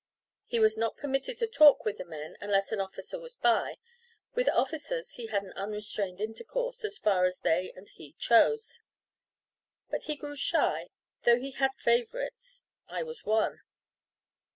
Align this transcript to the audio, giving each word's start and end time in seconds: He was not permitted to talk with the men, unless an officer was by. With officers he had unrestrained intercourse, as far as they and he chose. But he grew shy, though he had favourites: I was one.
He 0.47 0.59
was 0.59 0.77
not 0.77 0.97
permitted 0.97 1.37
to 1.37 1.47
talk 1.47 1.85
with 1.85 1.99
the 1.99 2.05
men, 2.05 2.35
unless 2.41 2.71
an 2.71 2.79
officer 2.81 3.19
was 3.19 3.35
by. 3.35 3.77
With 4.33 4.49
officers 4.49 5.11
he 5.11 5.27
had 5.27 5.45
unrestrained 5.53 6.19
intercourse, 6.19 6.83
as 6.83 6.97
far 6.97 7.25
as 7.25 7.41
they 7.41 7.71
and 7.75 7.87
he 7.87 8.13
chose. 8.13 8.79
But 9.91 10.05
he 10.05 10.15
grew 10.15 10.35
shy, 10.35 10.89
though 11.23 11.37
he 11.37 11.51
had 11.51 11.75
favourites: 11.75 12.63
I 12.87 13.03
was 13.03 13.25
one. 13.27 13.61